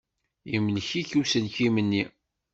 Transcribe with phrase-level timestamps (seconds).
[0.55, 2.03] Imlek-ik uselkim-nni.